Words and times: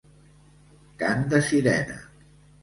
Cant 1.03 1.21
de 1.35 1.43
sirena. 1.49 1.99